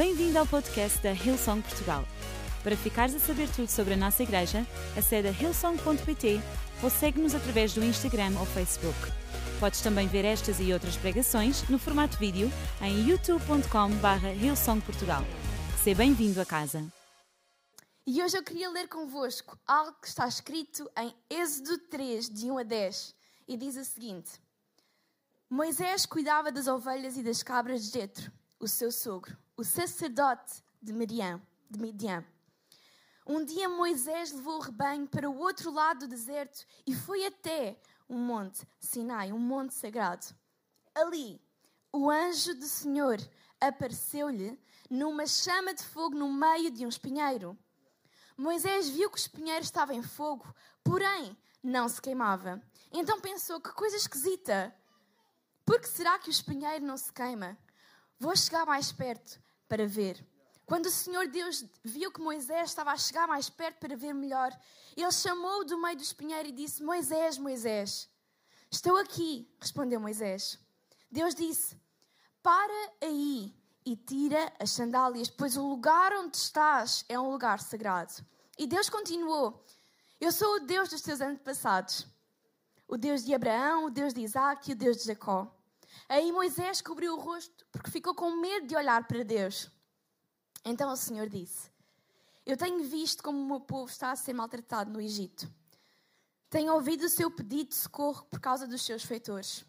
[0.00, 2.06] Bem-vindo ao podcast da Hillsong Portugal.
[2.62, 6.40] Para ficares a saber tudo sobre a nossa igreja, acede a hillsong.pt
[6.82, 8.96] ou segue-nos através do Instagram ou Facebook.
[9.60, 12.50] Podes também ver estas e outras pregações no formato vídeo
[12.80, 15.22] em youtube.com.br hillsongportugal.
[15.84, 16.82] Seja bem-vindo a casa.
[18.06, 22.56] E hoje eu queria ler convosco algo que está escrito em Êxodo 3, de 1
[22.56, 23.14] a 10,
[23.46, 24.30] e diz o seguinte:
[25.50, 30.90] Moisés cuidava das ovelhas e das cabras de Jetro, o seu sogro, o sacerdote de
[30.90, 31.38] Midian.
[31.68, 32.24] De Midian.
[33.26, 37.78] Um dia Moisés levou o rebanho para o outro lado do deserto e foi até
[38.08, 40.34] um monte, Sinai, um monte sagrado.
[40.94, 41.38] Ali,
[41.92, 43.18] o anjo do Senhor
[43.60, 47.54] apareceu-lhe numa chama de fogo no meio de um espinheiro.
[48.38, 52.62] Moisés viu que o espinheiro estava em fogo, porém não se queimava.
[52.90, 54.74] Então pensou: que coisa esquisita!
[55.66, 57.58] Por que será que o espinheiro não se queima?
[58.18, 59.38] Vou chegar mais perto
[59.70, 60.26] para ver.
[60.66, 64.50] Quando o Senhor Deus viu que Moisés estava a chegar mais perto para ver melhor,
[64.96, 68.08] ele chamou-o do meio do espinheiro e disse: Moisés, Moisés,
[68.70, 70.58] estou aqui, respondeu Moisés.
[71.10, 71.80] Deus disse:
[72.42, 73.54] Para aí
[73.84, 78.14] e tira as sandálias, pois o lugar onde estás é um lugar sagrado.
[78.58, 79.64] E Deus continuou:
[80.20, 82.06] Eu sou o Deus dos teus antepassados,
[82.86, 85.59] o Deus de Abraão, o Deus de Isaac e o Deus de Jacó.
[86.08, 89.70] Aí Moisés cobriu o rosto porque ficou com medo de olhar para Deus.
[90.64, 91.70] Então o Senhor disse:
[92.44, 95.50] Eu tenho visto como o meu povo está a ser maltratado no Egito.
[96.48, 99.64] Tenho ouvido o seu pedido de socorro por causa dos seus feitores.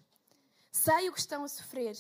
[0.72, 1.96] Sei o que estão a sofrer.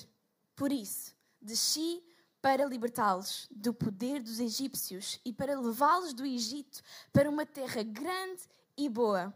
[0.55, 2.03] Por isso, desci
[2.41, 6.81] para libertá-los do poder dos egípcios e para levá-los do Egito
[7.13, 8.41] para uma terra grande
[8.75, 9.33] e boa.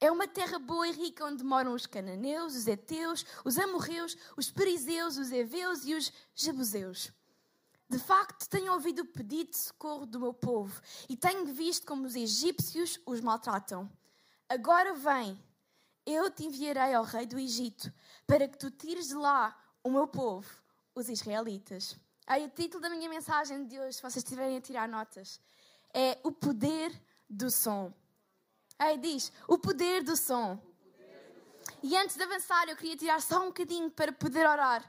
[0.00, 4.50] É uma terra boa e rica onde moram os cananeus, os heteus, os amorreus, os
[4.50, 7.12] perizeus, os heveus e os jebuseus.
[7.88, 12.06] De facto, tenho ouvido o pedido de socorro do meu povo e tenho visto como
[12.06, 13.90] os egípcios os maltratam.
[14.48, 15.38] Agora vem,
[16.06, 17.92] eu te enviarei ao rei do Egito
[18.26, 20.48] para que tu tires de lá o meu povo,
[20.94, 21.96] os israelitas.
[22.26, 25.40] Aí o título da minha mensagem de hoje, se vocês estiverem a tirar notas,
[25.92, 26.92] é O Poder
[27.28, 27.92] do Som.
[28.78, 30.60] Aí diz, o poder do som.
[31.82, 34.82] E antes de avançar, eu queria tirar só um bocadinho para poder orar.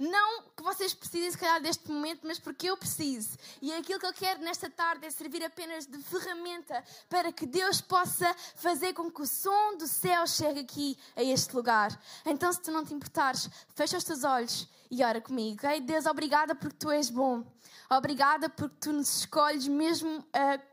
[0.00, 3.36] Não que vocês precisem, se calhar, deste momento, mas porque eu preciso.
[3.60, 7.82] E aquilo que eu quero nesta tarde é servir apenas de ferramenta para que Deus
[7.82, 11.90] possa fazer com que o som do céu chegue aqui, a este lugar.
[12.24, 15.56] Então, se tu não te importares, fecha os teus olhos e ora comigo.
[15.56, 15.82] Okay?
[15.82, 17.44] Deus, obrigada porque tu és bom.
[17.90, 20.20] Obrigada porque tu nos escolhes mesmo.
[20.20, 20.69] Uh,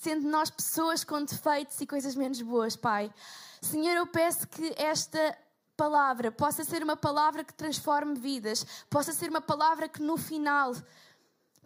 [0.00, 3.12] sendo nós pessoas com defeitos e coisas menos boas, Pai.
[3.60, 5.36] Senhor, eu peço que esta
[5.76, 10.72] palavra possa ser uma palavra que transforme vidas, possa ser uma palavra que no final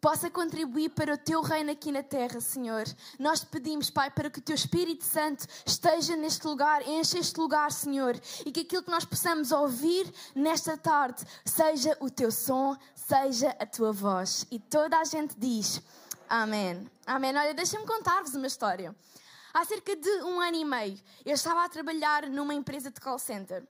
[0.01, 2.85] possa contribuir para o teu reino aqui na terra, Senhor.
[3.21, 7.39] Nós te pedimos, Pai, para que o teu Espírito Santo esteja neste lugar, encha este
[7.39, 12.77] lugar, Senhor, e que aquilo que nós possamos ouvir nesta tarde seja o teu som,
[12.97, 14.45] seja a tua voz.
[14.51, 15.81] E toda a gente diz.
[16.35, 16.91] Amém.
[17.05, 17.37] Amém.
[17.37, 18.97] Olha, deixem-me contar-vos uma história.
[19.53, 23.19] Há cerca de um ano e meio, eu estava a trabalhar numa empresa de call
[23.19, 23.63] center.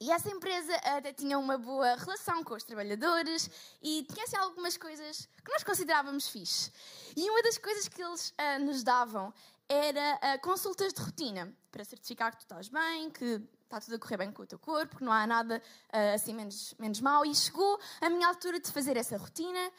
[0.00, 3.48] E essa empresa até tinha uma boa relação com os trabalhadores
[3.80, 6.72] e tinha assim, algumas coisas que nós considerávamos fixe.
[7.16, 9.32] E uma das coisas que eles uh, nos davam
[9.68, 13.98] era uh, consultas de rotina para certificar que tu estás bem, que está tudo a
[14.00, 17.24] correr bem com o teu corpo, que não há nada uh, assim menos, menos mal.
[17.24, 19.70] E chegou a minha altura de fazer essa rotina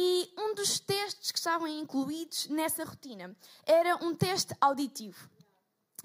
[0.00, 3.36] e um dos testes que estavam incluídos nessa rotina
[3.66, 5.28] era um teste auditivo.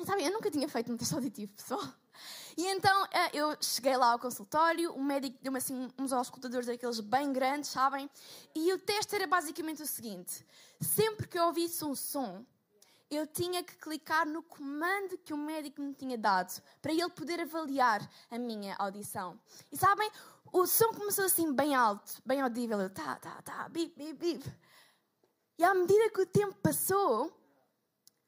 [0.03, 1.87] Sabem, eu nunca tinha feito um teste auditivo, pessoal.
[2.57, 6.99] E então eh, eu cheguei lá ao consultório, o médico deu-me assim uns auscultadores daqueles
[7.01, 8.09] bem grandes, sabem?
[8.55, 10.43] E o teste era basicamente o seguinte:
[10.81, 12.43] sempre que eu ouvisse um som,
[13.11, 17.39] eu tinha que clicar no comando que o médico me tinha dado para ele poder
[17.39, 18.01] avaliar
[18.31, 19.39] a minha audição.
[19.71, 20.09] E sabem,
[20.53, 22.79] o som começou assim bem alto, bem audível.
[22.79, 24.57] Eu, tá, tá, tá, bip, bip, bip.
[25.57, 27.35] E à medida que o tempo passou,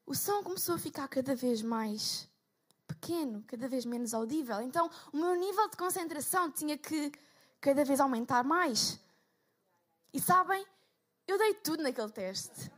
[0.07, 2.27] o som começou a ficar cada vez mais
[2.88, 4.60] pequeno, cada vez menos audível.
[4.62, 7.12] Então, o meu nível de concentração tinha que
[7.62, 9.00] cada vez aumentar mais.
[10.12, 10.66] E sabem,
[11.27, 12.72] eu dei tudo naquele teste.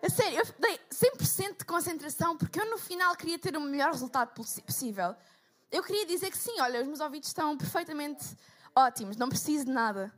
[0.00, 3.90] A sério, eu dei 100% de concentração porque eu no final queria ter o melhor
[3.90, 5.16] resultado possível.
[5.68, 8.24] Eu queria dizer que sim, olha, os meus ouvidos estão perfeitamente
[8.78, 10.12] ótimos, não preciso de nada.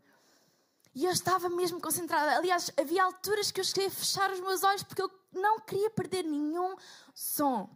[0.94, 2.36] E eu estava mesmo concentrada.
[2.36, 5.88] Aliás, havia alturas que eu cheguei a fechar os meus olhos porque eu não queria
[5.90, 6.76] perder nenhum
[7.14, 7.70] som.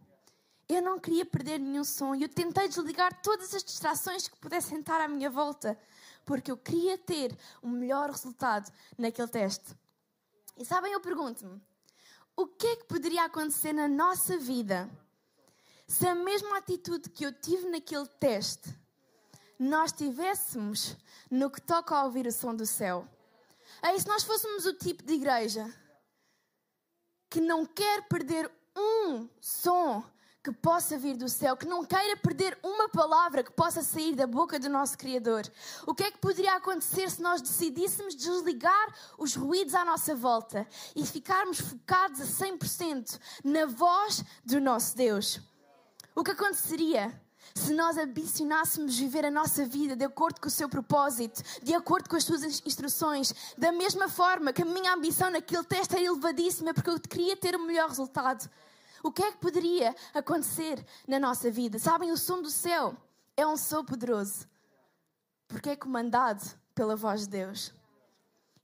[0.67, 4.79] Eu não queria perder nenhum som e eu tentei desligar todas as distrações que pudessem
[4.79, 5.77] estar à minha volta.
[6.25, 9.75] porque eu queria ter o melhor resultado naquele teste.
[10.57, 11.61] E sabem, eu pergunto-me:
[12.35, 14.89] o que é que poderia acontecer na nossa vida
[15.87, 18.73] se a mesma atitude que eu tive naquele teste
[19.59, 20.95] nós tivéssemos
[21.29, 23.07] no que toca a ouvir o som do céu?
[23.81, 25.73] Aí, se nós fôssemos o tipo de igreja
[27.29, 30.03] que não quer perder um som
[30.45, 34.27] que possa vir do céu, que não queira perder uma palavra que possa sair da
[34.27, 35.51] boca do nosso Criador.
[35.87, 40.67] O que é que poderia acontecer se nós decidíssemos desligar os ruídos à nossa volta
[40.95, 45.41] e ficarmos focados a 100% na voz do nosso Deus?
[46.13, 47.19] O que aconteceria?
[47.55, 52.09] Se nós ambicionássemos viver a nossa vida de acordo com o seu propósito, de acordo
[52.09, 56.73] com as suas instruções, da mesma forma que a minha ambição naquele teste era elevadíssima
[56.73, 58.49] porque eu queria ter o melhor resultado.
[59.01, 61.79] O que é que poderia acontecer na nossa vida?
[61.79, 62.95] Sabem, o som do céu
[63.37, 64.45] é um som poderoso,
[65.47, 66.43] porque é comandado
[66.73, 67.73] pela voz de Deus.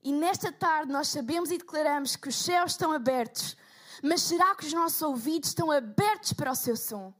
[0.02, 3.56] E nesta tarde nós sabemos e declaramos que os céus estão abertos,
[4.02, 7.14] mas será que os nossos ouvidos estão abertos para o seu som?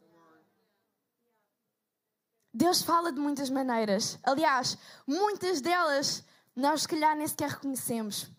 [2.52, 4.18] Deus fala de muitas maneiras.
[4.22, 4.76] Aliás,
[5.06, 8.30] muitas delas nós, se calhar, nem sequer reconhecemos.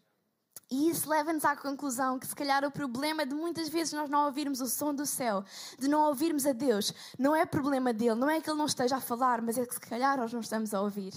[0.69, 4.25] E isso leva-nos à conclusão que, se calhar, o problema de muitas vezes nós não
[4.25, 5.44] ouvirmos o som do céu,
[5.77, 8.98] de não ouvirmos a Deus, não é problema dele, não é que ele não esteja
[8.98, 11.13] a falar, mas é que, se calhar, nós não estamos a ouvir.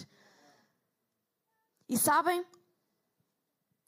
[1.89, 2.45] E sabem?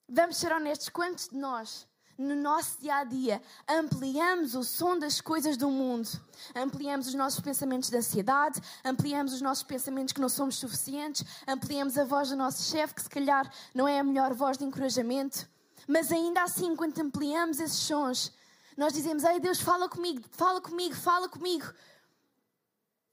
[0.08, 1.86] Vamos ser honestos, quantos de nós,
[2.18, 6.08] no nosso dia a dia, ampliamos o som das coisas do mundo?
[6.52, 11.96] Ampliamos os nossos pensamentos de ansiedade, ampliamos os nossos pensamentos que não somos suficientes, ampliamos
[11.96, 15.48] a voz do nosso chefe, que se calhar não é a melhor voz de encorajamento.
[15.86, 18.32] Mas ainda assim, quando ampliamos esses sons,
[18.76, 21.72] nós dizemos: Ei Deus, fala comigo, fala comigo, fala comigo.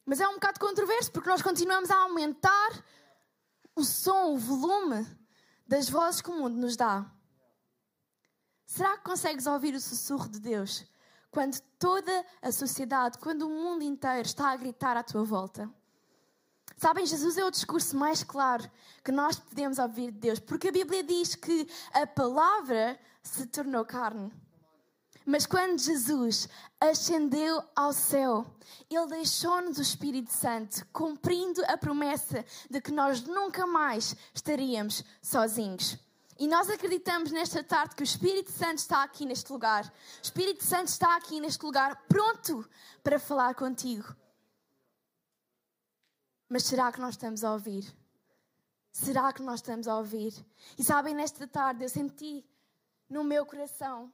[0.03, 2.83] Mas é um bocado controverso porque nós continuamos a aumentar
[3.75, 5.05] o som, o volume
[5.67, 7.14] das vozes que o mundo nos dá.
[8.65, 10.85] Será que consegues ouvir o sussurro de Deus
[11.31, 15.69] quando toda a sociedade, quando o mundo inteiro está a gritar à tua volta?
[16.77, 18.69] Sabem, Jesus é o discurso mais claro
[19.03, 23.85] que nós podemos ouvir de Deus, porque a Bíblia diz que a palavra se tornou
[23.85, 24.31] carne.
[25.25, 26.47] Mas quando Jesus
[26.79, 28.45] ascendeu ao céu,
[28.89, 35.97] ele deixou-nos o Espírito Santo, cumprindo a promessa de que nós nunca mais estaríamos sozinhos.
[36.37, 39.85] E nós acreditamos nesta tarde que o Espírito Santo está aqui neste lugar.
[39.85, 42.69] O Espírito Santo está aqui neste lugar, pronto
[43.01, 44.13] para falar contigo.
[46.49, 47.85] Mas será que nós estamos a ouvir?
[48.91, 50.33] Será que nós estamos a ouvir?
[50.77, 52.45] E sabem, nesta tarde eu senti
[53.09, 54.11] no meu coração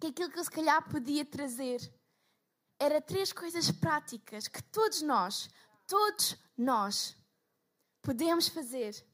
[0.00, 1.80] que aquilo que eu se calhar podia trazer
[2.78, 5.48] era três coisas práticas que todos nós,
[5.86, 7.16] todos nós,
[8.02, 9.05] podemos fazer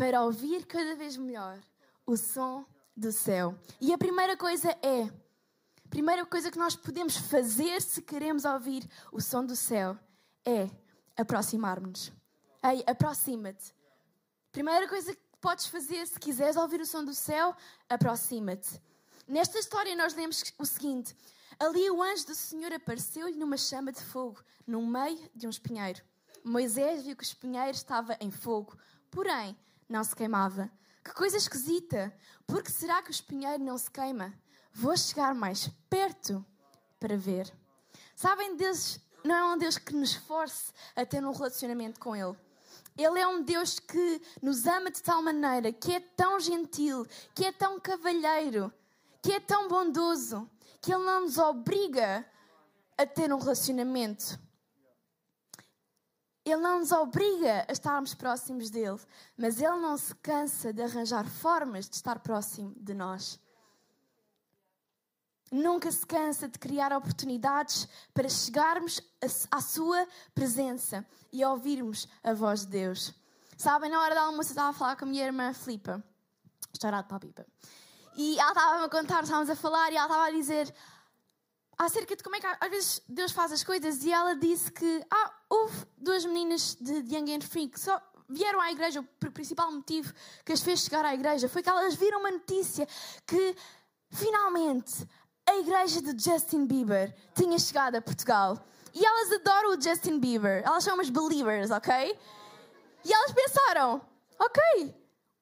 [0.00, 1.60] para ouvir cada vez melhor
[2.06, 2.64] o som
[2.96, 3.54] do céu.
[3.78, 5.12] E a primeira coisa é,
[5.90, 9.98] primeira coisa que nós podemos fazer se queremos ouvir o som do céu
[10.42, 10.70] é
[11.18, 12.10] aproximar-nos.
[12.64, 13.74] Ei, aproxima-te.
[14.50, 17.54] Primeira coisa que podes fazer se quiseres ouvir o som do céu,
[17.86, 18.80] aproxima-te.
[19.28, 21.14] Nesta história nós lemos o seguinte:
[21.58, 26.02] ali o anjo do Senhor apareceu-lhe numa chama de fogo, no meio de um espinheiro.
[26.42, 28.78] Moisés viu que o espinheiro estava em fogo,
[29.10, 29.54] porém
[29.90, 30.70] não se queimava.
[31.04, 32.14] Que coisa esquisita!
[32.46, 34.32] Porque será que o espinheiro não se queima?
[34.72, 36.44] Vou chegar mais perto
[36.98, 37.52] para ver.
[38.14, 42.36] Sabem, Deus não é um Deus que nos force a ter um relacionamento com Ele.
[42.96, 47.44] Ele é um Deus que nos ama de tal maneira, que é tão gentil, que
[47.46, 48.72] é tão cavalheiro,
[49.22, 50.48] que é tão bondoso,
[50.80, 52.26] que Ele não nos obriga
[52.96, 54.38] a ter um relacionamento.
[56.44, 58.98] Ele não nos obriga a estarmos próximos dele,
[59.36, 63.38] mas ele não se cansa de arranjar formas de estar próximo de nós.
[65.52, 69.00] Nunca se cansa de criar oportunidades para chegarmos
[69.50, 73.12] à sua presença e ouvirmos a voz de Deus.
[73.58, 76.02] Sabem, na hora da almoço eu estava a falar com a minha irmã Filipa,
[76.72, 77.46] estourado para a pipa.
[78.16, 80.74] E ela estava-me a contar, estávamos a falar, e ela estava a dizer:
[81.80, 85.02] acerca de como é que às vezes Deus faz as coisas e ela disse que
[85.10, 89.72] ah, houve duas meninas de, Young and Free que só vieram à igreja, o principal
[89.72, 90.12] motivo
[90.44, 92.86] que as fez chegar à igreja foi que elas viram uma notícia
[93.26, 93.56] que
[94.10, 95.08] finalmente
[95.46, 98.62] a igreja de Justin Bieber tinha chegado a Portugal.
[98.92, 102.18] E elas adoram o Justin Bieber, elas são umas believers, ok?
[103.04, 104.02] E elas pensaram:
[104.38, 104.94] ok,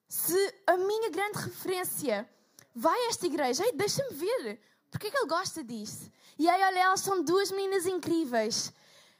[0.07, 2.29] se a minha grande referência
[2.73, 6.09] vai a esta igreja, deixa-me ver, porque é que ele gosta disso?
[6.39, 8.73] E aí, olha, elas são duas meninas incríveis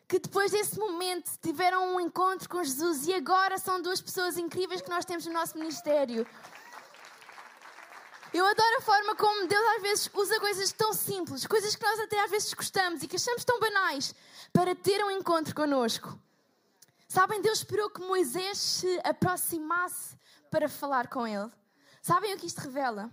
[0.08, 4.82] que depois desse momento tiveram um encontro com Jesus e agora são duas pessoas incríveis
[4.82, 6.26] que nós temos no nosso ministério.
[8.34, 12.00] Eu adoro a forma como Deus às vezes usa coisas tão simples, coisas que nós
[12.00, 14.16] até às vezes gostamos e que achamos tão banais,
[14.54, 16.18] para ter um encontro connosco.
[17.08, 20.18] Sabem, Deus esperou que Moisés se aproximasse
[20.50, 21.52] para falar com ele.
[22.02, 23.12] Sabem o que isto revela?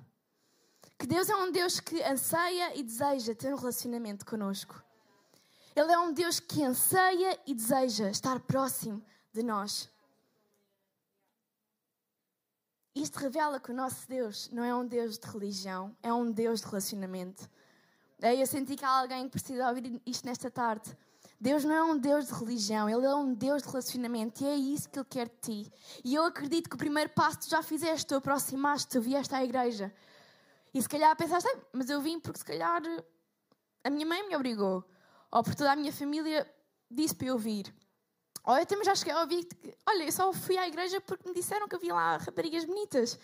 [0.98, 4.82] Que Deus é um Deus que anseia e deseja ter um relacionamento connosco.
[5.74, 9.90] Ele é um Deus que anseia e deseja estar próximo de nós.
[12.94, 16.60] Isto revela que o nosso Deus não é um Deus de religião, é um Deus
[16.60, 17.46] de relacionamento.
[18.22, 20.96] Eu senti que há alguém que precisa ouvir isto nesta tarde.
[21.38, 24.56] Deus não é um Deus de religião, Ele é um Deus de relacionamento e é
[24.56, 25.72] isso que Ele quer de ti.
[26.02, 29.44] E eu acredito que o primeiro passo tu já fizeste, tu aproximaste, tu vieste à
[29.44, 29.92] igreja.
[30.76, 32.82] E se calhar pensaste, mas eu vim porque se calhar
[33.82, 34.84] a minha mãe me obrigou,
[35.30, 36.46] ou porque toda a minha família
[36.90, 37.74] disse para eu vir.
[38.44, 41.26] Ou eu também já cheguei a ouvir que, olha, eu só fui à igreja porque
[41.26, 43.18] me disseram que havia lá raparigas bonitas.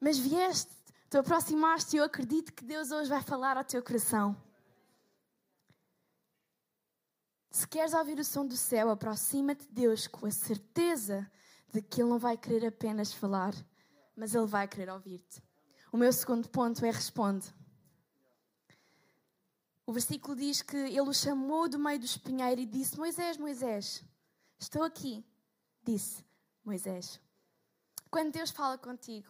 [0.00, 0.72] Mas vieste,
[1.08, 4.36] tu aproximaste e eu acredito que Deus hoje vai falar ao teu coração.
[7.48, 11.30] Se queres ouvir o som do céu, aproxima-te de Deus com a certeza
[11.72, 13.54] de que Ele não vai querer apenas falar,
[14.16, 15.46] mas Ele vai querer ouvir-te.
[15.90, 17.52] O meu segundo ponto é responde.
[19.86, 24.04] O versículo diz que ele o chamou do meio do espinheiro e disse: Moisés, Moisés,
[24.58, 25.24] estou aqui.
[25.82, 26.22] Disse
[26.62, 27.18] Moisés.
[28.10, 29.28] Quando Deus fala contigo,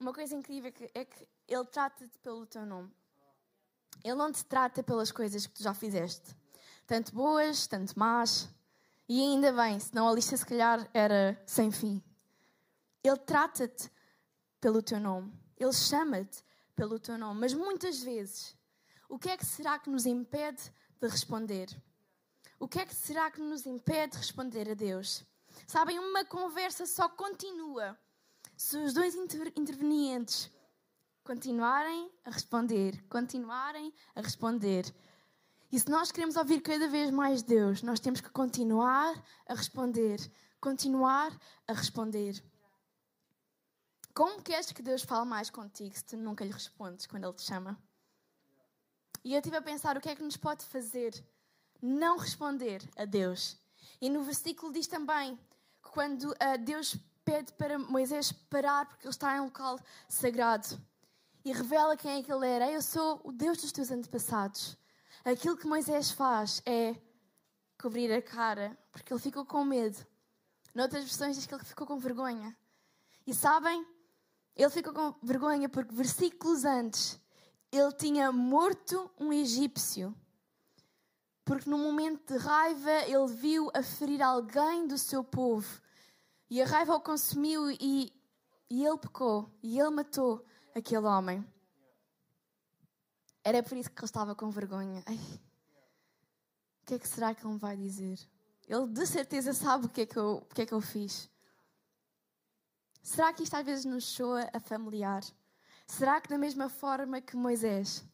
[0.00, 2.90] uma coisa incrível é que Ele trata-te pelo teu nome.
[4.02, 6.34] Ele não te trata pelas coisas que tu já fizeste,
[6.86, 8.48] tanto boas, tanto más.
[9.08, 12.02] E ainda bem, senão a lista se calhar era sem fim.
[13.04, 13.90] Ele trata-te
[14.60, 15.32] pelo teu nome.
[15.60, 16.42] Ele chama-te
[16.74, 17.40] pelo teu nome.
[17.40, 18.56] Mas muitas vezes
[19.08, 21.68] o que é que será que nos impede de responder?
[22.58, 25.24] O que é que será que nos impede de responder a Deus?
[25.66, 27.98] Sabem, uma conversa só continua
[28.56, 30.50] se os dois inter intervenientes
[31.24, 34.84] continuarem a responder, continuarem a responder.
[35.72, 39.14] E se nós queremos ouvir cada vez mais Deus, nós temos que continuar
[39.46, 40.18] a responder,
[40.60, 42.42] continuar a responder.
[44.14, 47.42] Como queres que Deus fale mais contigo se tu nunca lhe respondes quando Ele te
[47.42, 47.78] chama?
[49.22, 51.12] E eu estive a pensar o que é que nos pode fazer
[51.80, 53.58] não responder a Deus.
[54.00, 55.36] E no versículo diz também
[55.82, 60.80] que quando uh, Deus pede para Moisés parar porque ele está em um local sagrado
[61.44, 62.70] e revela quem é que ele era.
[62.70, 64.76] Eu sou o Deus dos teus antepassados.
[65.24, 66.96] Aquilo que Moisés faz é
[67.80, 69.98] cobrir a cara porque ele ficou com medo.
[70.74, 72.56] Noutras versões diz que ele ficou com vergonha.
[73.26, 73.86] E sabem?
[74.60, 77.18] Ele ficou com vergonha porque versículos antes
[77.72, 80.14] ele tinha morto um egípcio.
[81.46, 85.80] Porque no momento de raiva ele viu a ferir alguém do seu povo.
[86.50, 88.12] E a raiva o consumiu e,
[88.68, 89.50] e ele pecou.
[89.62, 91.42] E ele matou aquele homem.
[93.42, 95.02] Era por isso que ele estava com vergonha.
[95.06, 95.16] Ai,
[96.82, 98.18] o que é que será que ele me vai dizer?
[98.68, 101.30] Ele de certeza sabe o que é que eu, o que é que eu fiz.
[103.02, 105.22] Será que isto às vezes nos soa a familiar?
[105.86, 108.04] Será que da mesma forma que Moisés,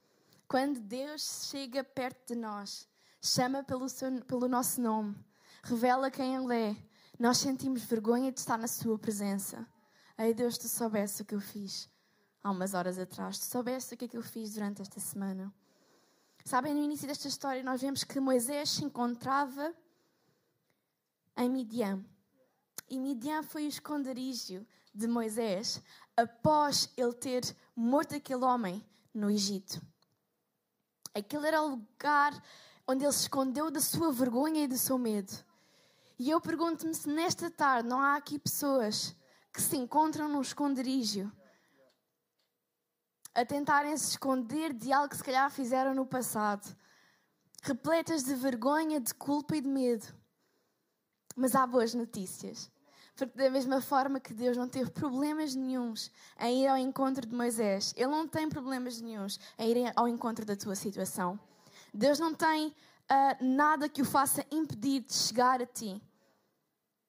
[0.49, 2.89] quando Deus chega perto de nós,
[3.21, 5.17] chama pelo, seu, pelo nosso nome,
[5.63, 6.77] revela quem Ele é,
[7.19, 9.67] nós sentimos vergonha de estar na Sua presença?
[10.17, 11.91] Ei Deus, tu soubesse o que eu fiz
[12.47, 15.53] há umas horas atrás, tu soubesse o que é que eu fiz durante esta semana.
[16.45, 19.75] Sabem, no início desta história, nós vemos que Moisés se encontrava
[21.37, 22.05] em Midian.
[22.89, 25.83] E Midian foi o esconderijo de Moisés
[26.17, 27.43] após ele ter
[27.75, 29.81] morto aquele homem no Egito.
[31.15, 32.33] Aquele era o lugar
[32.87, 35.33] onde ele se escondeu da sua vergonha e do seu medo.
[36.19, 39.15] E eu pergunto-me se nesta tarde não há aqui pessoas
[39.53, 41.31] que se encontram num esconderijo
[43.35, 46.75] a tentarem se esconder de algo que se calhar fizeram no passado,
[47.63, 50.07] repletas de vergonha, de culpa e de medo.
[51.35, 52.71] Mas há boas notícias.
[53.17, 57.35] Porque da mesma forma que Deus não teve problemas nenhums em ir ao encontro de
[57.35, 61.41] Moisés, Ele não tem problemas nenhums em ir ao encontro da tua situação.
[61.95, 62.75] Deus não tem uh,
[63.45, 66.01] nada que o faça impedir de chegar a ti.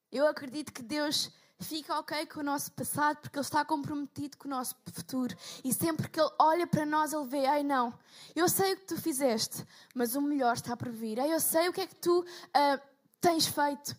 [0.09, 4.47] Eu acredito que Deus fica ok com o nosso passado porque Ele está comprometido com
[4.47, 5.35] o nosso futuro.
[5.61, 7.93] E sempre que Ele olha para nós, Ele vê: ai não,
[8.33, 11.19] eu sei o que tu fizeste, mas o melhor está por vir.
[11.19, 12.81] Ai, eu sei o que é que tu uh,
[13.19, 13.93] tens feito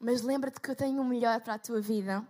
[0.00, 2.26] mas lembra-te que eu tenho o melhor para a tua vida.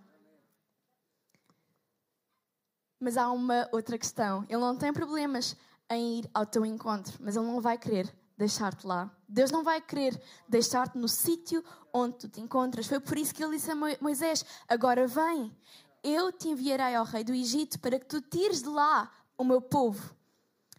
[2.99, 4.45] Mas há uma outra questão.
[4.49, 5.57] Ele não tem problemas
[5.89, 9.09] em ir ao teu encontro, mas ele não vai querer deixar-te lá.
[9.29, 12.89] Deus não vai querer deixar-te no sítio onde tu te encontras.
[12.89, 15.57] Foi por isso que ele disse a Moisés: Agora vem,
[16.03, 19.63] eu te enviarei ao rei do Egito para que tu tires de lá o meu
[19.63, 20.15] povo.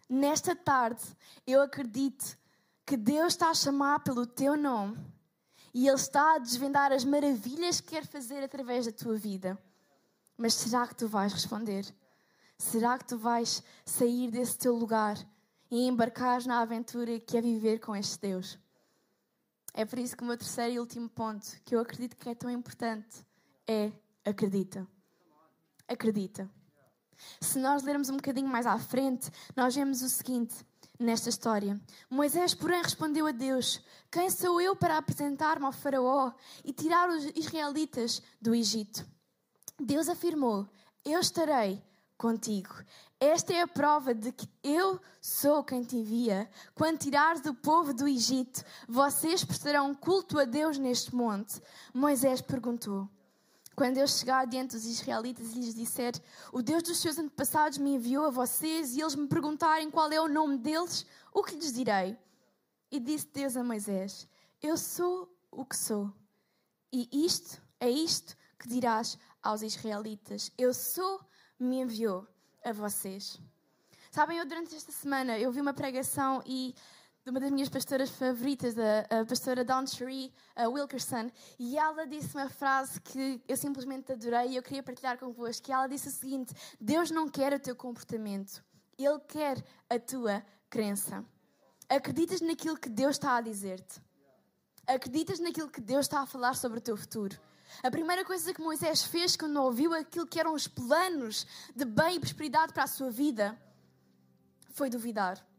[0.08, 1.02] Nesta tarde,
[1.46, 2.36] eu acredito
[2.84, 5.11] que Deus está a chamar pelo teu nome
[5.74, 9.58] e Ele está a desvendar as maravilhas que quer fazer através da tua vida.
[10.36, 11.86] Mas será que tu vais responder?
[12.58, 15.16] Será que tu vais sair desse teu lugar
[15.70, 18.58] e embarcar na aventura que é viver com este Deus?
[19.74, 22.34] É por isso que o meu terceiro e último ponto, que eu acredito que é
[22.34, 23.24] tão importante,
[23.66, 23.90] é
[24.24, 24.86] acredita.
[25.88, 26.50] Acredita.
[27.40, 30.54] Se nós lermos um bocadinho mais à frente, nós vemos o seguinte
[30.98, 31.80] nesta história.
[32.08, 33.80] Moisés, porém, respondeu a Deus:
[34.10, 36.32] Quem sou eu para apresentar-me ao Faraó
[36.64, 39.04] e tirar os israelitas do Egito?
[39.78, 40.68] Deus afirmou:
[41.04, 41.82] Eu estarei
[42.16, 42.74] contigo.
[43.18, 46.50] Esta é a prova de que eu sou quem te envia.
[46.74, 51.60] Quando tirares o povo do Egito, vocês prestarão culto a Deus neste monte.
[51.92, 53.08] Moisés perguntou:
[53.74, 56.12] quando eu chegar diante dos israelitas e lhes disser:
[56.52, 60.20] O Deus dos seus antepassados me enviou a vocês, e eles me perguntarem qual é
[60.20, 62.16] o nome deles, o que lhes direi?
[62.90, 64.28] E disse Deus a Moisés:
[64.60, 66.12] Eu sou o que sou.
[66.92, 71.20] E isto é isto que dirás aos israelitas: Eu sou,
[71.58, 72.26] me enviou
[72.64, 73.40] a vocês.
[74.10, 76.74] Sabem, eu durante esta semana eu vi uma pregação e
[77.24, 82.34] de uma das minhas pastoras favoritas, a, a pastora Dawn Cherie Wilkerson, e ela disse
[82.34, 85.64] uma frase que eu simplesmente adorei e eu queria partilhar convosco.
[85.64, 88.64] Que ela disse o seguinte: Deus não quer o teu comportamento,
[88.98, 91.24] Ele quer a tua crença.
[91.88, 94.00] Acreditas naquilo que Deus está a dizer-te?
[94.84, 97.38] Acreditas naquilo que Deus está a falar sobre o teu futuro?
[97.84, 102.16] A primeira coisa que Moisés fez quando ouviu aquilo que eram os planos de bem
[102.16, 103.56] e prosperidade para a sua vida
[104.70, 105.51] foi duvidar.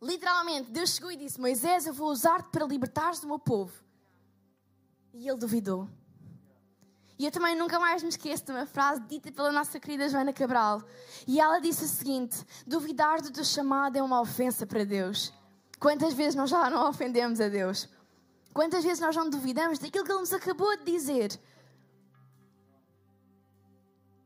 [0.00, 3.72] Literalmente, Deus chegou e disse: Moisés, eu vou usar-te para libertares do meu povo.
[5.12, 5.88] E ele duvidou.
[7.18, 10.32] E eu também nunca mais me esqueço de uma frase dita pela nossa querida Joana
[10.32, 10.82] Cabral.
[11.26, 15.30] E ela disse o seguinte: Duvidar do teu chamado é uma ofensa para Deus.
[15.78, 17.88] Quantas vezes nós já não ofendemos a Deus?
[18.54, 21.38] Quantas vezes nós não duvidamos daquilo que Ele nos acabou de dizer?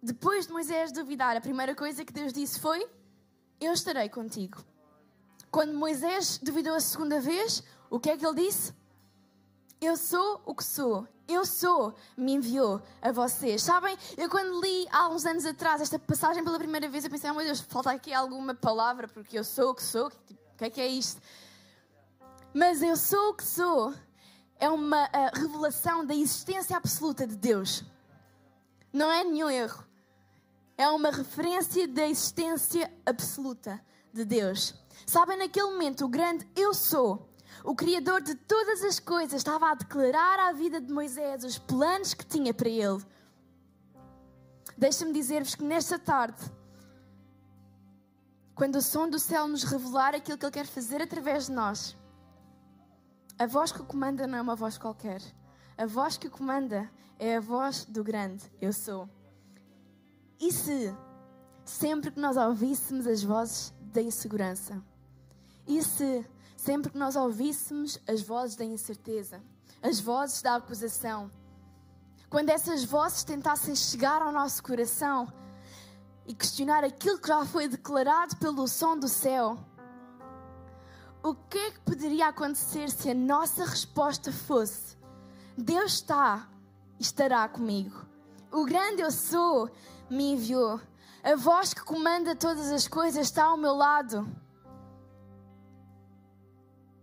[0.01, 2.89] Depois de Moisés duvidar, a primeira coisa que Deus disse foi:
[3.61, 4.65] Eu estarei contigo.
[5.55, 8.75] Quando Moisés duvidou a segunda vez, o que é que ele disse?
[9.81, 11.07] Eu sou o que sou.
[11.29, 13.63] Eu sou, me enviou a vocês.
[13.63, 17.31] Sabem, eu quando li há uns anos atrás esta passagem pela primeira vez, eu pensei,
[17.31, 20.09] oh, meu Deus, falta aqui alguma palavra, porque eu sou o que sou.
[20.09, 21.23] O que é que é isto?
[22.53, 23.95] Mas eu sou o que sou
[24.59, 27.85] é uma revelação da existência absoluta de Deus.
[28.93, 29.87] Não é nenhum erro.
[30.77, 33.81] É uma referência da existência absoluta
[34.13, 34.75] de Deus.
[35.07, 37.29] Sabem, naquele momento, o grande Eu Sou,
[37.63, 42.15] o Criador de todas as coisas, estava a declarar à vida de Moisés os planos
[42.15, 43.03] que tinha para ele.
[44.77, 46.43] Deixa-me dizer-vos que nesta tarde,
[48.55, 51.97] quando o som do céu nos revelar aquilo que Ele quer fazer através de nós,
[53.39, 55.21] a voz que o comanda não é uma voz qualquer.
[55.77, 56.89] A voz que o comanda
[57.19, 59.09] é a voz do grande Eu Sou.
[60.39, 60.95] E se,
[61.65, 64.83] sempre que nós ouvíssemos as vozes da insegurança,
[65.67, 66.25] e se,
[66.57, 69.43] sempre que nós ouvíssemos as vozes da incerteza,
[69.83, 71.31] as vozes da acusação,
[72.29, 75.33] quando essas vozes tentassem chegar ao nosso coração
[76.27, 79.59] e questionar aquilo que já foi declarado pelo som do céu,
[81.23, 84.97] o que é que poderia acontecer se a nossa resposta fosse:
[85.57, 86.49] Deus está
[86.99, 88.05] e estará comigo?
[88.53, 89.71] O grande eu sou
[90.11, 90.81] me enviou.
[91.23, 94.29] A voz que comanda todas as coisas está ao meu lado.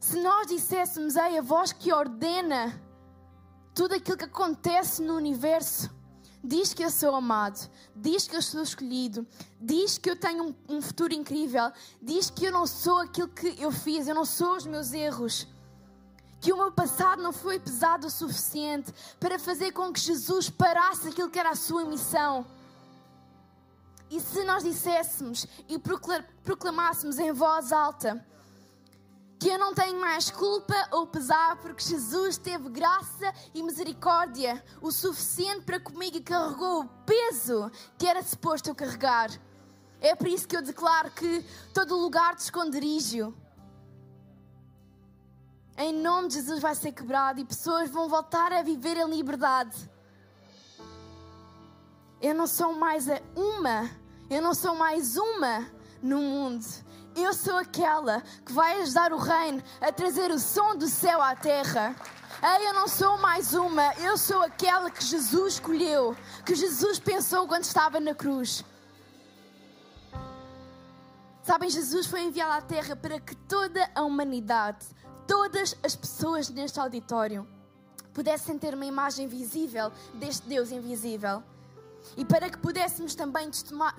[0.02, 2.74] Se nós disséssemos, ei, a voz que ordena
[3.72, 5.92] tudo aquilo que acontece no universo,
[6.44, 9.28] diz que eu sou amado, diz que eu sou escolhido,
[9.62, 13.62] diz que eu tenho um, um, futuro incrível, diz que eu não sou aquilo que
[13.62, 15.48] eu fiz, eu não sou os meus erros,
[16.40, 21.10] que o meu passado não foi pesado o suficiente para fazer com que Jesus parasse
[21.10, 22.44] aquilo que era a sua missão.
[24.10, 25.78] E se nós disséssemos e
[26.44, 28.26] proclamássemos em voz alta,
[29.42, 34.92] que eu não tenho mais culpa ou pesar, porque Jesus teve graça e misericórdia o
[34.92, 39.32] suficiente para comigo e carregou o peso que era suposto eu carregar.
[40.00, 43.36] É por isso que eu declaro que todo lugar de esconderijo,
[45.76, 49.90] em nome de Jesus, vai ser quebrado e pessoas vão voltar a viver em liberdade.
[52.22, 53.90] Eu não sou mais uma,
[54.30, 55.68] eu não sou mais uma
[56.00, 60.88] no mundo Eu sou aquela que vai ajudar o reino a trazer o som do
[60.88, 61.96] céu à terra.
[62.42, 67.48] Ei, eu não sou mais uma, eu sou aquela que Jesus escolheu, que Jesus pensou
[67.48, 68.64] quando estava na cruz.
[71.44, 74.86] Sabem, Jesus foi enviado à Terra para que toda a humanidade,
[75.28, 77.48] todas as pessoas neste auditório,
[78.14, 81.44] pudessem ter uma imagem visível deste Deus invisível.
[82.16, 83.50] E para que pudéssemos também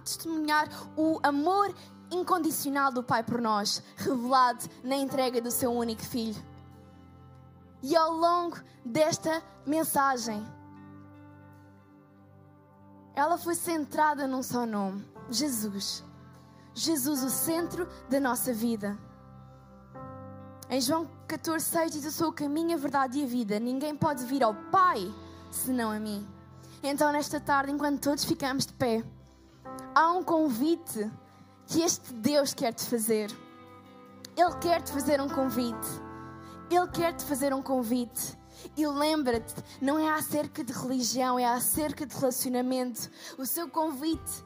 [0.04, 1.74] testemunhar o amor
[2.12, 6.40] incondicional do Pai por nós, revelado na entrega do seu único filho.
[7.82, 10.46] E ao longo desta mensagem,
[13.14, 16.04] ela foi centrada num só nome: Jesus.
[16.74, 18.96] Jesus, o centro da nossa vida.
[20.70, 23.60] Em João 14, 6 diz: Eu sou o caminho, a verdade e a vida.
[23.60, 25.12] Ninguém pode vir ao Pai
[25.50, 26.26] senão a mim.
[26.82, 29.04] Então, nesta tarde, enquanto todos ficamos de pé,
[29.94, 31.10] há um convite
[31.66, 33.30] que este Deus quer te fazer.
[34.36, 35.88] Ele quer te fazer um convite.
[36.70, 38.38] Ele quer te fazer um convite.
[38.76, 43.10] E lembra-te, não é acerca de religião, é acerca de relacionamento.
[43.36, 44.44] O seu convite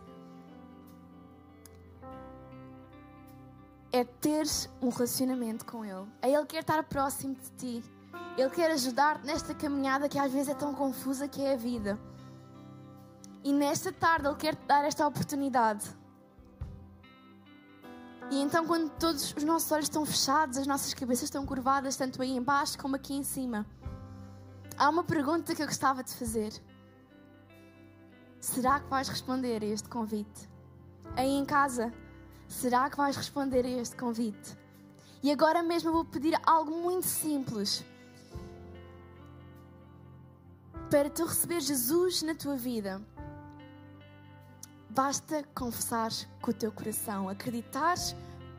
[3.93, 4.47] é ter
[4.81, 6.07] um relacionamento com Ele.
[6.21, 7.85] É Ele quer estar próximo de ti.
[8.37, 11.99] Ele quer ajudar-te nesta caminhada que às vezes é tão confusa que é a vida.
[13.43, 15.89] E nesta tarde Ele quer te dar esta oportunidade.
[18.31, 22.21] E então, quando todos os nossos olhos estão fechados, as nossas cabeças estão curvadas, tanto
[22.21, 23.65] aí embaixo como aqui em cima,
[24.77, 26.53] há uma pergunta que eu gostava de fazer.
[28.41, 30.49] Será que vais responder a este convite?
[31.17, 31.93] Aí em casa,
[32.49, 34.57] Será que vais responder a este convite?
[35.23, 37.85] E agora mesmo eu vou pedir algo muito simples.
[40.91, 43.03] Para tu receber Jesus na tua vida,
[44.97, 47.97] basta confessar com o teu coração, acreditar,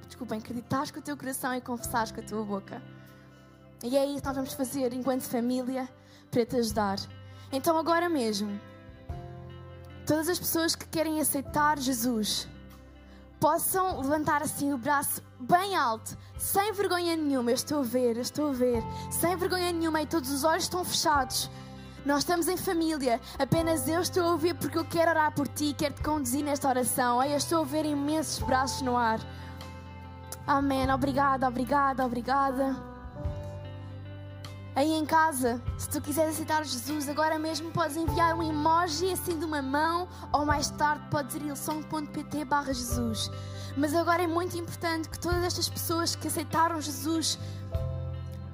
[0.05, 2.79] desculpem, acreditar com o teu coração e confessar com a tua boca.
[3.83, 5.89] E é isso que nós vamos fazer enquanto família
[6.29, 6.99] para te ajudar.
[7.51, 8.61] Então agora mesmo,
[10.05, 12.47] todas as pessoas que querem aceitar Jesus,
[13.39, 17.49] possam levantar assim o braço bem alto, sem vergonha nenhuma.
[17.49, 20.65] Eu estou a ver, eu estou a ver, sem vergonha nenhuma, e todos os olhos
[20.65, 21.49] estão fechados.
[22.07, 25.75] Nós estamos em família, apenas eu estou a ouvir porque eu quero orar por ti,
[25.77, 27.21] quero te conduzir nesta oração.
[27.21, 29.19] Eu estou a ver imensos braços no ar.
[30.47, 30.89] Amém.
[30.89, 32.77] Obrigada, obrigada, obrigada.
[34.73, 39.37] Aí em casa, se tu quiseres aceitar Jesus, agora mesmo podes enviar um emoji assim
[39.37, 43.29] de uma mão ou mais tarde podes ir ilson.pt barra Jesus.
[43.75, 47.37] Mas agora é muito importante que todas estas pessoas que aceitaram Jesus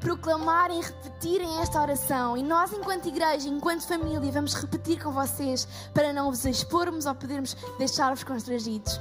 [0.04, 2.36] proclamarem e repetirem esta oração.
[2.36, 7.16] E nós, enquanto igreja, enquanto família, vamos repetir com vocês para não vos expormos ou
[7.16, 9.00] podermos deixar-vos constrangidos.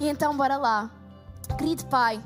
[0.00, 0.90] E então, bora lá.
[1.56, 2.20] Querido Pai,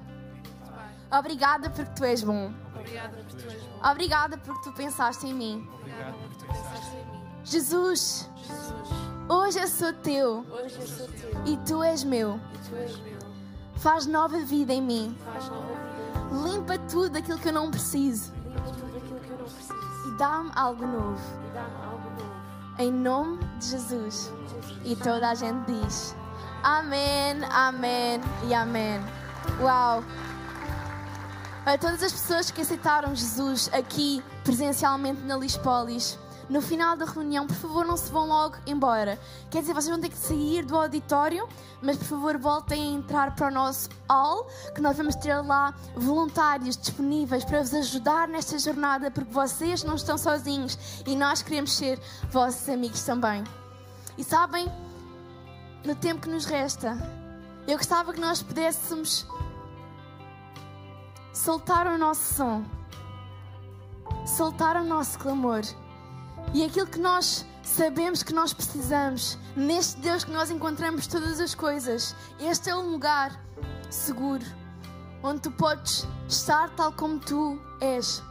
[1.13, 2.51] obrigada porque tu és bom.
[2.75, 3.91] Obrigada porque tu és bom.
[3.91, 5.69] Obrigada porque tu pensaste em mim.
[5.75, 7.45] Obrigada porque tu pensaste em mim.
[7.45, 8.31] Jesus.
[9.29, 10.47] Hoje eu sou teu.
[11.45, 11.53] E.
[11.53, 12.41] E tu és meu.
[13.77, 15.17] Faz nova vida em mim.
[15.23, 15.90] Faz nova vida.
[16.31, 18.33] Limpa tudo aquilo que eu não preciso.
[20.07, 21.21] E dá-me algo novo.
[22.79, 24.33] Em nome de Jesus.
[24.49, 24.79] Jesus.
[24.85, 26.15] E toda a gente diz:
[26.63, 29.01] Amém, Amém e Amém.
[29.61, 30.03] Uau!
[31.67, 36.19] a todas as pessoas que aceitaram Jesus aqui presencialmente na Lispolis.
[36.51, 39.21] No final da reunião, por favor, não se vão logo embora.
[39.49, 41.49] Quer dizer, vocês vão ter que sair do auditório,
[41.81, 45.73] mas por favor, voltem a entrar para o nosso hall, que nós vamos ter lá
[45.95, 51.73] voluntários disponíveis para vos ajudar nesta jornada, porque vocês não estão sozinhos e nós queremos
[51.73, 52.01] ser
[52.33, 53.45] vossos amigos também.
[54.19, 54.67] E sabem,
[55.85, 56.99] no tempo que nos resta,
[57.69, 59.25] eu gostava que nós pudéssemos
[61.33, 62.65] soltar o nosso som,
[64.27, 65.63] soltar o nosso clamor
[66.53, 71.55] e aquilo que nós sabemos que nós precisamos, neste Deus que nós encontramos todas as
[71.55, 72.15] coisas.
[72.39, 73.39] Este é um lugar
[73.89, 74.45] seguro
[75.23, 78.23] onde tu podes estar tal como tu és.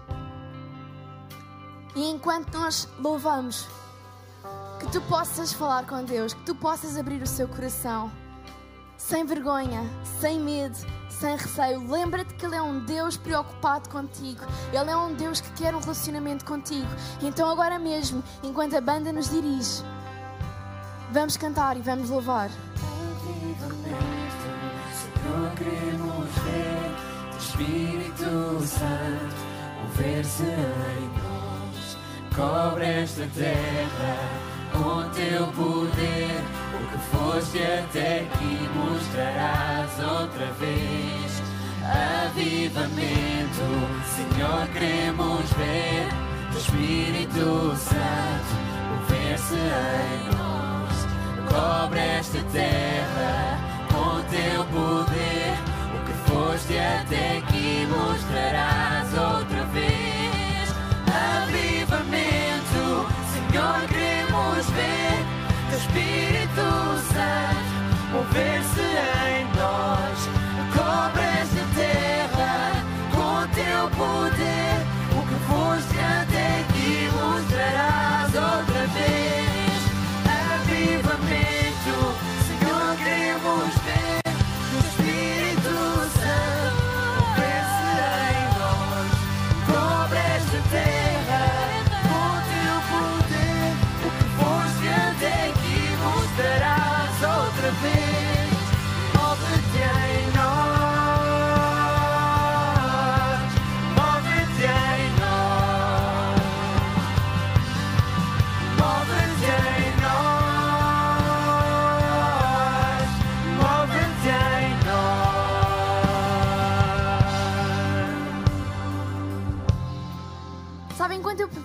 [1.96, 3.68] E enquanto nós louvamos,
[4.80, 8.12] que tu possas falar com Deus, que tu possas abrir o seu coração,
[8.98, 9.82] sem vergonha,
[10.20, 10.78] sem medo
[11.20, 11.92] sem receio.
[11.92, 14.46] Lembra-te que Ele é um Deus preocupado contigo.
[14.72, 16.88] Ele é um Deus que quer um relacionamento contigo.
[17.22, 19.84] Então, agora mesmo, enquanto a banda nos dirige,
[21.12, 22.50] vamos cantar e vamos louvar.
[25.58, 29.50] queremos ver Espírito Santo
[29.82, 31.98] mover-se em nós.
[32.36, 36.42] Cobre esta terra com teu poder
[36.74, 41.44] O que foste até aqui mostrarás outra vez.
[42.26, 43.66] Avivamento,
[44.06, 46.08] Senhor, queremos ver
[46.54, 48.52] o Espírito Santo
[48.90, 51.08] mover-se em nós.
[51.50, 53.60] Cobre esta terra
[53.92, 55.58] com teu poder.
[55.94, 59.09] O que foste até aqui mostrarás
[65.80, 67.69] Espírito Santo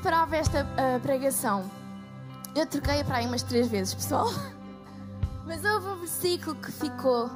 [0.04, 1.64] Preparava esta ah, pregação,
[2.54, 4.26] eu troquei para aí umas três vezes, pessoal.
[5.46, 7.30] Mas houve um versículo que ficou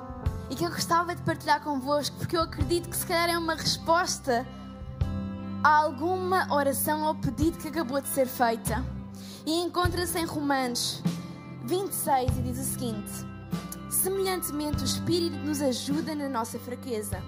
[0.50, 3.54] e que eu gostava de partilhar convosco, porque eu acredito que se calhar é uma
[3.54, 4.46] resposta
[5.64, 8.84] a alguma oração ou pedido que acabou de ser feita.
[9.46, 11.02] E encontra-se em Romanos
[11.64, 13.12] 26 e diz o seguinte:
[13.88, 17.18] Semelhantemente, o Espírito nos ajuda na nossa fraqueza,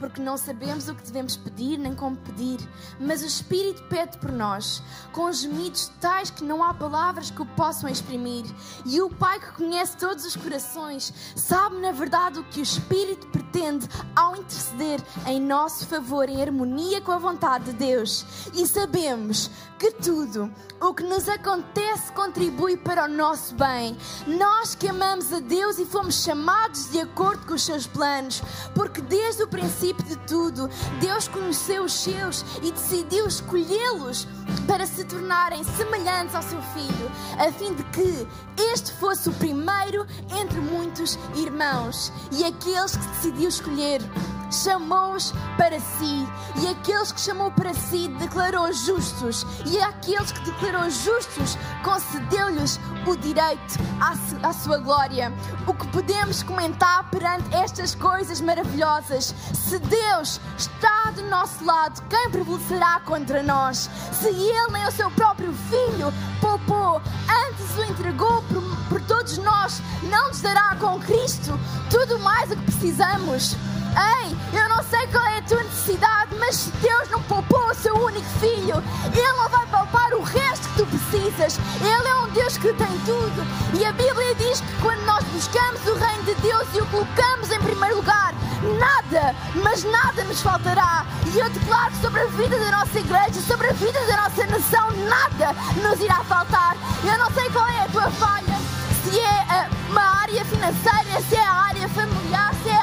[0.00, 2.58] porque não sabemos o que devemos pedir nem como pedir,
[2.98, 4.82] mas o Espírito pede por nós,
[5.12, 8.46] com gemidos tais que não há palavras que o possam exprimir.
[8.86, 13.26] E o Pai que conhece todos os corações sabe na verdade o que o Espírito
[13.26, 13.86] pretende
[14.16, 18.24] ao interceder em nosso favor, em harmonia com a vontade de Deus.
[18.54, 19.50] E sabemos
[19.80, 23.96] que tudo o que nos acontece contribui para o nosso bem.
[24.26, 28.42] Nós que amamos a Deus e fomos chamados de acordo com os seus planos,
[28.74, 30.68] porque desde o princípio de tudo,
[31.00, 34.28] Deus conheceu os seus e decidiu escolhê-los
[34.66, 38.28] para se tornarem semelhantes ao seu filho, a fim de que
[38.72, 40.06] este fosse o primeiro
[40.38, 42.12] entre muitos irmãos.
[42.30, 44.02] E aqueles que decidiu escolher
[44.50, 50.88] chamou-os para si, e aqueles que chamou para si declarou justos, e aqueles que declarou
[50.90, 55.32] justos concedeu-lhes o direito à, à sua glória.
[55.66, 59.34] O que podemos comentar perante estas coisas maravilhosas?
[59.54, 63.90] Se Deus está do nosso lado, quem prevalecerá contra nós?
[64.12, 67.00] Se Ele nem o seu próprio Filho poupou,
[67.48, 71.58] antes o entregou por, por todos nós, não nos dará com Cristo
[71.90, 73.56] tudo mais o que precisamos?
[73.96, 77.94] Ei, eu não sei qual é a tua necessidade, mas Deus não poupou o seu
[77.94, 81.58] único filho, Ele não vai poupar o resto que tu precisas.
[81.80, 83.46] Ele é um Deus que tem tudo.
[83.78, 87.50] E a Bíblia diz que quando nós buscamos o reino de Deus e o colocamos
[87.50, 88.34] em primeiro lugar,
[88.78, 91.04] nada, mas nada nos faltará.
[91.32, 94.90] E eu declaro sobre a vida da nossa igreja, sobre a vida da nossa nação,
[95.08, 96.76] nada nos irá faltar.
[97.04, 98.60] Eu não sei qual é a tua falha
[99.04, 102.79] se é uma área financeira, se é a área familiar, se é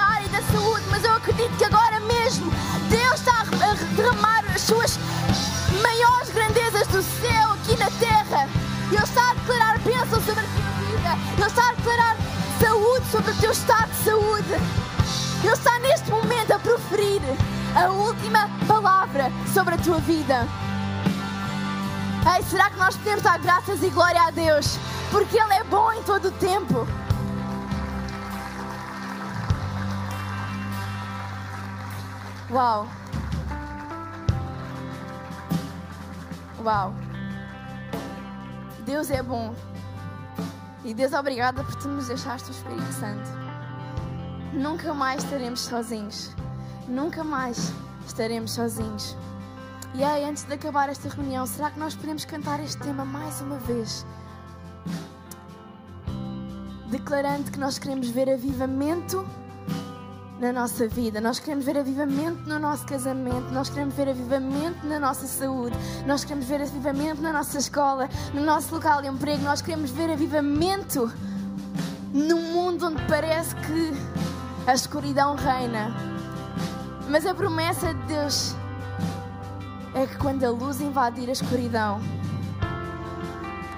[19.88, 20.45] tua vida.
[22.36, 24.78] Ei, será que nós podemos dar graças e glória a Deus?
[25.10, 26.86] Porque Ele é bom em todo o tempo.
[32.52, 32.86] Uau!
[36.62, 36.93] Uau!
[38.86, 39.56] Deus é bom.
[40.84, 43.30] E Deus, obrigada por tu nos deixaste o Espírito Santo.
[44.52, 46.36] Nunca mais estaremos sozinhos.
[46.89, 47.71] Nunca mais
[48.06, 49.15] estaremos sozinhos.
[49.95, 53.41] E aí, antes de acabar esta reunião, será que nós podemos cantar este tema mais
[53.41, 54.06] uma vez?
[56.91, 59.28] Declarando que nós queremos ver avivamento
[60.39, 65.00] na nossa vida, nós queremos ver avivamento no nosso casamento, nós queremos ver avivamento na
[65.00, 69.62] nossa saúde, nós queremos ver avivamento na nossa escola, no nosso local de emprego, nós
[69.62, 71.12] queremos ver avivamento
[72.13, 73.91] num mundo onde parece que
[74.67, 75.91] a escuridão reina.
[77.10, 78.56] Mas a promessa de Deus
[79.98, 82.00] é que quando a luz invadir a escuridão,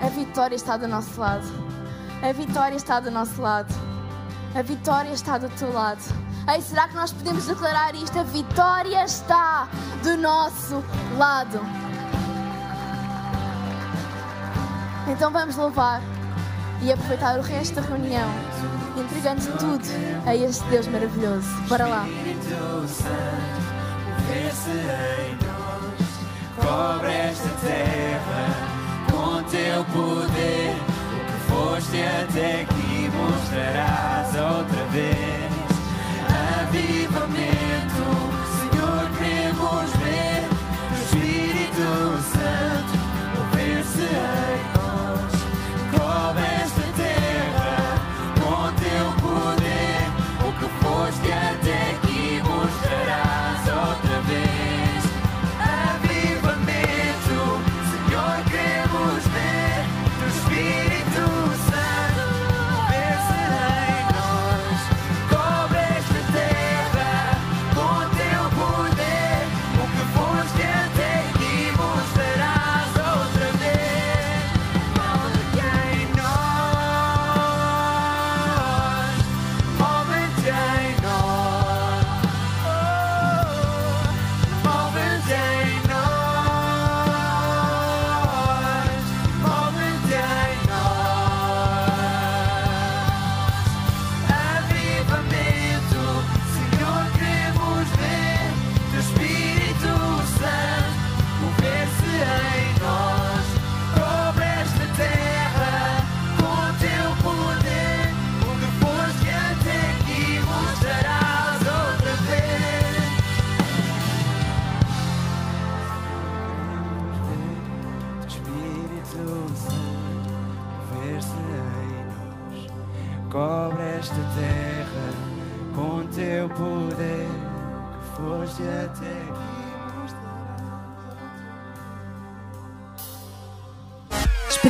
[0.01, 1.47] a vitória está do nosso lado.
[2.21, 3.73] A vitória está do nosso lado.
[4.53, 6.01] A vitória está do teu lado.
[6.53, 8.19] Ei, será que nós podemos declarar isto?
[8.19, 9.69] A vitória está
[10.03, 10.83] do nosso
[11.17, 11.59] lado.
[15.07, 16.01] Então vamos louvar
[16.81, 18.29] e aproveitar o resto da reunião,
[18.97, 19.85] entregando tudo
[20.25, 21.47] a este Deus maravilhoso.
[21.67, 22.05] Bora lá.
[26.59, 28.47] Cobre esta terra
[29.11, 30.75] com teu poder.
[31.13, 35.49] O que foste até aqui mostrarás outra vez.
[36.61, 37.58] Avivamento,